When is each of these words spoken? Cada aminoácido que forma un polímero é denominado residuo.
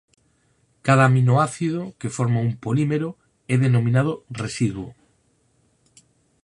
Cada 0.87 1.03
aminoácido 1.05 1.81
que 1.99 2.13
forma 2.17 2.43
un 2.47 2.51
polímero 2.65 3.09
é 3.53 3.55
denominado 3.65 4.13
residuo. 4.41 4.89